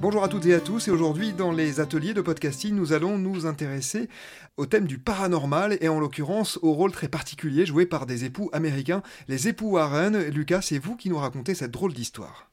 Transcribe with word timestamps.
Bonjour 0.00 0.24
à 0.24 0.28
toutes 0.28 0.46
et 0.46 0.54
à 0.54 0.60
tous, 0.60 0.88
et 0.88 0.90
aujourd'hui 0.90 1.34
dans 1.34 1.52
les 1.52 1.78
ateliers 1.78 2.14
de 2.14 2.22
podcasting, 2.22 2.74
nous 2.74 2.94
allons 2.94 3.18
nous 3.18 3.44
intéresser 3.44 4.08
au 4.56 4.64
thème 4.64 4.86
du 4.86 4.96
paranormal 4.96 5.76
et 5.82 5.90
en 5.90 6.00
l'occurrence 6.00 6.58
au 6.62 6.72
rôle 6.72 6.90
très 6.90 7.08
particulier 7.08 7.66
joué 7.66 7.84
par 7.84 8.06
des 8.06 8.24
époux 8.24 8.48
américains, 8.54 9.02
les 9.28 9.48
époux 9.48 9.72
Warren. 9.72 10.16
Lucas, 10.28 10.62
c'est 10.62 10.78
vous 10.78 10.96
qui 10.96 11.10
nous 11.10 11.18
racontez 11.18 11.54
cette 11.54 11.70
drôle 11.70 11.92
d'histoire. 11.92 12.50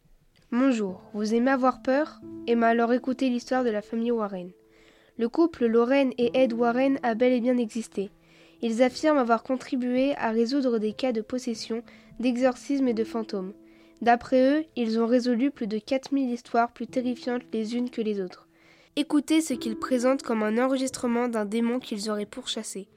Bonjour, 0.52 1.02
vous 1.14 1.34
aimez 1.34 1.52
avoir 1.52 1.82
peur? 1.82 2.20
Bien 2.46 2.62
alors 2.64 2.92
écoutez 2.92 3.30
l'histoire 3.30 3.64
de 3.64 3.70
la 3.70 3.82
famille 3.82 4.12
Warren. 4.12 4.52
Le 5.18 5.30
couple 5.30 5.68
Lorraine 5.68 6.12
et 6.18 6.38
Ed 6.38 6.52
Warren 6.52 7.00
a 7.02 7.16
bel 7.16 7.32
et 7.32 7.40
bien 7.40 7.58
existé. 7.58 8.12
Ils 8.62 8.84
affirment 8.84 9.20
avoir 9.20 9.44
contribué 9.44 10.18
à 10.18 10.32
résoudre 10.32 10.80
des 10.80 10.92
cas 10.92 11.14
de 11.14 11.22
possession, 11.22 11.82
d'exorcisme 12.20 12.90
et 12.90 12.94
de 12.94 13.06
fantômes. 13.06 13.54
D'après 14.02 14.42
eux, 14.42 14.66
ils 14.76 15.00
ont 15.00 15.08
résolu 15.08 15.52
plus 15.52 15.68
de 15.68 15.80
4000 15.80 16.32
histoires 16.32 16.72
plus 16.72 16.88
terrifiantes 16.88 17.42
les 17.52 17.76
unes 17.76 17.90
que 17.90 18.02
les 18.02 18.22
autres. 18.22 18.48
Écoutez 18.96 19.42
ce 19.42 19.54
qu'ils 19.54 19.78
présentent 19.78 20.24
comme 20.24 20.44
un 20.44 20.58
enregistrement 20.64 21.28
d'un 21.28 21.46
démon 21.46 21.80
qu'ils 21.80 22.10
auraient 22.10 22.26
pourchassé. 22.26 22.88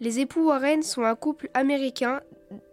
Les 0.00 0.20
époux 0.20 0.46
Warren 0.46 0.82
sont 0.82 1.02
un 1.02 1.14
couple 1.14 1.50
américain 1.54 2.20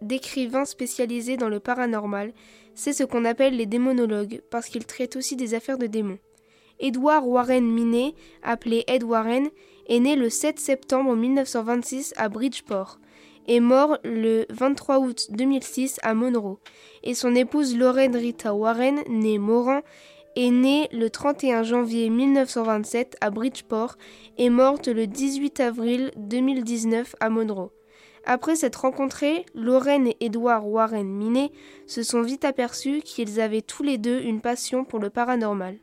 d'écrivains 0.00 0.64
spécialisés 0.64 1.36
dans 1.36 1.48
le 1.48 1.60
paranormal. 1.60 2.32
C'est 2.74 2.92
ce 2.92 3.04
qu'on 3.04 3.24
appelle 3.24 3.56
les 3.56 3.66
démonologues, 3.66 4.42
parce 4.50 4.68
qu'ils 4.68 4.86
traitent 4.86 5.16
aussi 5.16 5.36
des 5.36 5.54
affaires 5.54 5.78
de 5.78 5.86
démons. 5.86 6.18
Edward 6.80 7.24
Warren 7.24 7.64
Minet, 7.64 8.14
appelé 8.42 8.84
Ed 8.86 9.02
Warren, 9.02 9.48
est 9.88 10.00
né 10.00 10.16
le 10.16 10.30
7 10.30 10.58
septembre 10.58 11.14
1926 11.14 12.14
à 12.16 12.28
Bridgeport 12.28 12.98
et 13.48 13.60
mort 13.60 13.98
le 14.04 14.44
23 14.50 14.98
août 14.98 15.28
2006 15.30 16.00
à 16.02 16.14
Monroe. 16.14 16.58
Et 17.02 17.14
son 17.14 17.34
épouse 17.34 17.76
Lorraine 17.76 18.16
Rita 18.16 18.54
Warren, 18.54 19.02
née 19.08 19.38
Morin, 19.38 19.82
est 20.34 20.50
née 20.50 20.88
le 20.92 21.08
31 21.08 21.62
janvier 21.62 22.10
1927 22.10 23.16
à 23.20 23.30
Bridgeport 23.30 23.96
et 24.36 24.50
morte 24.50 24.88
le 24.88 25.06
18 25.06 25.60
avril 25.60 26.10
2019 26.16 27.16
à 27.20 27.30
Monroe. 27.30 27.70
Après 28.28 28.56
s'être 28.56 28.80
rencontrés, 28.80 29.46
Lorraine 29.54 30.08
et 30.08 30.16
Edward 30.18 30.64
Warren 30.66 31.08
Minet 31.08 31.52
se 31.86 32.02
sont 32.02 32.22
vite 32.22 32.44
aperçus 32.44 33.00
qu'ils 33.00 33.40
avaient 33.40 33.62
tous 33.62 33.84
les 33.84 33.98
deux 33.98 34.20
une 34.20 34.40
passion 34.40 34.84
pour 34.84 34.98
le 34.98 35.10
paranormal 35.10 35.76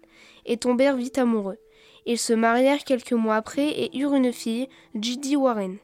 et 0.46 0.58
tombèrent 0.58 0.98
vite 0.98 1.18
amoureux. 1.18 1.58
Ils 2.06 2.20
se 2.20 2.34
marièrent 2.34 2.84
quelques 2.84 3.14
mois 3.14 3.38
après 3.38 3.70
et 3.70 3.98
eurent 3.98 4.16
une 4.16 4.34
fille, 4.34 4.68
Judy 4.94 5.38
Warren. 5.38 5.78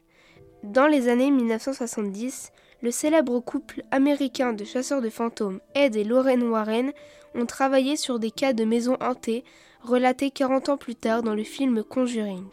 Dans 0.64 0.88
les 0.88 1.08
années 1.08 1.32
1970, 1.32 2.52
le 2.82 2.92
célèbre 2.92 3.40
couple 3.40 3.84
américain 3.92 4.52
de 4.52 4.66
chasseurs 4.66 5.02
de 5.02 5.10
fantômes 5.10 5.62
Ed 5.76 5.96
et 5.96 6.04
Lorraine 6.04 6.44
Warren 6.44 6.92
ont 7.36 7.46
travaillé 7.46 7.96
sur 7.96 8.20
des 8.20 8.32
cas 8.32 8.52
de 8.52 8.66
maisons 8.66 8.98
hantées 9.00 9.46
relatés 9.82 10.30
40 10.30 10.68
ans 10.68 10.78
plus 10.78 10.96
tard 10.96 11.24
dans 11.24 11.36
le 11.36 11.44
film 11.44 11.84
Conjuring. 11.84 12.50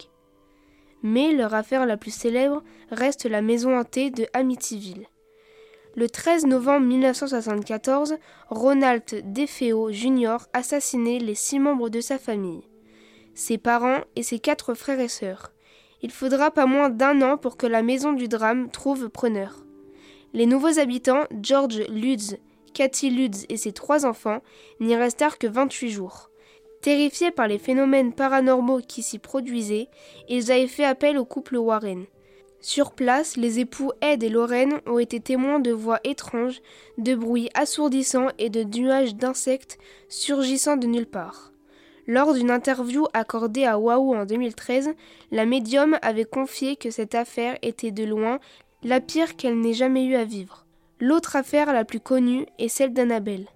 Mais 1.03 1.31
leur 1.33 1.53
affaire 1.53 1.85
la 1.85 1.97
plus 1.97 2.13
célèbre 2.13 2.63
reste 2.91 3.25
la 3.25 3.41
maison 3.41 3.77
hantée 3.77 4.09
de 4.09 4.25
Amityville. 4.33 5.07
Le 5.95 6.09
13 6.09 6.45
novembre 6.45 6.85
1974, 6.85 8.15
Ronald 8.49 9.03
DeFeo 9.33 9.91
Jr. 9.91 10.37
assassinait 10.53 11.19
les 11.19 11.35
six 11.35 11.59
membres 11.59 11.89
de 11.89 12.01
sa 12.01 12.17
famille 12.17 12.63
ses 13.37 13.59
parents 13.59 14.01
et 14.15 14.23
ses 14.23 14.39
quatre 14.39 14.73
frères 14.73 14.99
et 14.99 15.07
sœurs. 15.07 15.53
Il 16.01 16.11
faudra 16.11 16.49
pas 16.49 16.65
moins 16.65 16.89
d'un 16.89 17.21
an 17.21 17.37
pour 17.37 17.55
que 17.55 17.67
la 17.67 17.83
maison 17.83 18.13
du 18.13 18.27
drame 18.27 18.71
trouve 18.71 19.09
preneur. 19.09 19.63
Les 20.33 20.47
nouveaux 20.47 20.79
habitants, 20.79 21.23
George 21.41 21.83
Lutz, 21.87 22.35
Cathy 22.73 23.11
Lutz 23.11 23.45
et 23.49 23.57
ses 23.57 23.73
trois 23.73 24.07
enfants, 24.07 24.41
n'y 24.79 24.95
restèrent 24.95 25.37
que 25.37 25.47
28 25.47 25.89
jours. 25.89 26.31
Terrifiés 26.81 27.31
par 27.31 27.47
les 27.47 27.57
phénomènes 27.57 28.13
paranormaux 28.13 28.79
qui 28.79 29.03
s'y 29.03 29.19
produisaient, 29.19 29.89
ils 30.29 30.51
avaient 30.51 30.67
fait 30.67 30.85
appel 30.85 31.17
au 31.17 31.25
couple 31.25 31.57
Warren. 31.57 32.05
Sur 32.59 32.91
place, 32.91 33.37
les 33.37 33.59
époux 33.59 33.91
Ed 34.01 34.23
et 34.23 34.29
Lorraine 34.29 34.81
ont 34.87 34.99
été 34.99 35.19
témoins 35.19 35.59
de 35.59 35.71
voix 35.71 35.99
étranges, 36.03 36.61
de 36.97 37.15
bruits 37.15 37.49
assourdissants 37.53 38.29
et 38.39 38.49
de 38.49 38.63
nuages 38.63 39.15
d'insectes 39.15 39.77
surgissant 40.09 40.77
de 40.77 40.87
nulle 40.87 41.05
part. 41.05 41.51
Lors 42.07 42.33
d'une 42.33 42.51
interview 42.51 43.05
accordée 43.13 43.65
à 43.65 43.77
Wahoo 43.77 44.15
en 44.15 44.25
2013, 44.25 44.91
la 45.31 45.45
médium 45.45 45.97
avait 46.01 46.25
confié 46.25 46.77
que 46.77 46.89
cette 46.89 47.15
affaire 47.15 47.57
était 47.61 47.91
de 47.91 48.05
loin 48.05 48.39
la 48.83 49.01
pire 49.01 49.35
qu'elle 49.35 49.59
n'ait 49.59 49.73
jamais 49.73 50.05
eu 50.05 50.15
à 50.15 50.23
vivre. 50.23 50.65
L'autre 50.99 51.35
affaire 51.35 51.73
la 51.73 51.85
plus 51.85 51.99
connue 51.99 52.45
est 52.59 52.69
celle 52.69 52.93
d'Annabelle. 52.93 53.47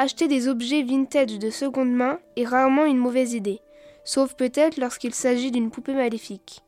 Acheter 0.00 0.28
des 0.28 0.46
objets 0.46 0.84
vintage 0.84 1.40
de 1.40 1.50
seconde 1.50 1.92
main 1.92 2.20
est 2.36 2.44
rarement 2.44 2.84
une 2.84 2.98
mauvaise 2.98 3.34
idée, 3.34 3.60
sauf 4.04 4.34
peut-être 4.34 4.76
lorsqu'il 4.76 5.12
s'agit 5.12 5.50
d'une 5.50 5.72
poupée 5.72 5.92
maléfique. 5.92 6.62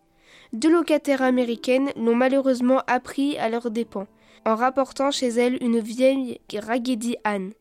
Deux 0.53 0.73
locataires 0.73 1.23
américaines 1.23 1.93
l'ont 1.95 2.17
malheureusement 2.17 2.83
appris 2.89 3.39
à 3.39 3.49
leurs 3.49 3.71
dépens, 3.71 4.09
en 4.45 4.57
rapportant 4.57 5.13
chez 5.13 5.29
elles 5.29 5.63
une 5.63 5.79
vieille 5.79 6.41
Raggedy 6.53 7.19
Anne. 7.23 7.53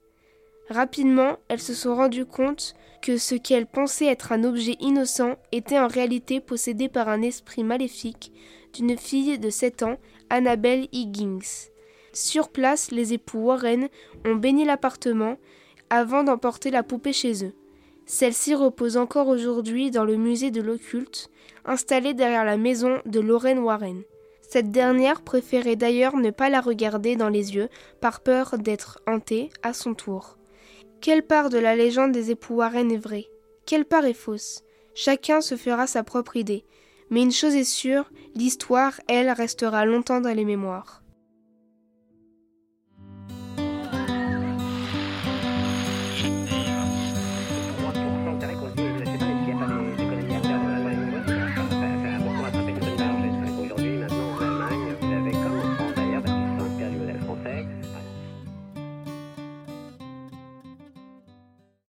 Rapidement, 0.72 1.38
elles 1.50 1.62
se 1.62 1.76
sont 1.76 1.96
rendues 1.96 2.26
compte 2.26 2.74
que 3.04 3.18
ce 3.18 3.36
qu'elles 3.36 3.68
pensaient 3.68 4.08
être 4.08 4.32
un 4.32 4.44
objet 4.46 4.76
innocent 4.80 5.36
était 5.52 5.80
en 5.80 5.88
réalité 5.88 6.40
possédé 6.40 6.90
par 6.90 7.10
un 7.10 7.22
esprit 7.22 7.64
maléfique 7.64 8.32
d'une 8.74 8.98
fille 8.98 9.38
de 9.38 9.52
7 9.52 9.84
ans, 9.84 9.98
Annabelle 10.32 10.88
Higgins. 10.92 11.70
Sur 12.14 12.50
place, 12.50 12.92
les 12.92 13.14
époux 13.14 13.40
Warren 13.40 13.90
ont 14.26 14.36
béni 14.36 14.66
l'appartement 14.66 15.38
avant 15.90 16.24
d'emporter 16.24 16.72
la 16.72 16.84
poupée 16.84 17.14
chez 17.14 17.46
eux. 17.46 17.54
Celle-ci 18.06 18.56
repose 18.56 18.98
encore 18.98 19.28
aujourd'hui 19.28 19.92
dans 19.92 20.04
le 20.06 20.16
musée 20.16 20.50
de 20.50 20.62
l'occulte, 20.62 21.30
installé 21.66 22.14
derrière 22.14 22.46
la 22.46 22.58
maison 22.58 23.00
de 23.06 23.20
Lorraine 23.20 23.60
Warren. 23.60 24.02
Cette 24.42 24.72
dernière 24.72 25.22
préférait 25.22 25.76
d'ailleurs 25.76 26.18
ne 26.18 26.32
pas 26.32 26.50
la 26.50 26.62
regarder 26.62 27.16
dans 27.16 27.30
les 27.30 27.54
yeux 27.56 27.70
par 28.02 28.22
peur 28.22 28.58
d'être 28.58 29.00
hantée 29.06 29.52
à 29.62 29.74
son 29.74 29.94
tour. 29.94 30.38
Quelle 31.02 31.22
part 31.22 31.50
de 31.50 31.60
la 31.60 31.76
légende 31.76 32.12
des 32.12 32.32
époux 32.32 32.56
Warren 32.56 32.92
est 32.92 32.98
vraie? 32.98 33.28
Quelle 33.68 33.86
part 33.86 34.06
est 34.06 34.14
fausse? 34.14 34.64
Chacun 34.96 35.42
se 35.42 35.56
fera 35.56 35.86
sa 35.86 36.04
propre 36.04 36.36
idée. 36.36 36.66
Mais 37.12 37.22
une 37.22 37.32
chose 37.32 37.56
est 37.56 37.64
sûre, 37.64 38.10
l'histoire, 38.36 39.00
elle, 39.08 39.30
restera 39.30 39.86
longtemps 39.86 40.20
dans 40.20 40.36
les 40.36 40.46
mémoires. 40.46 41.04